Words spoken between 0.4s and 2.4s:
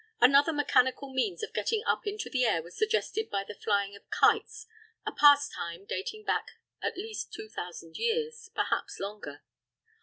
mechanical means of getting up into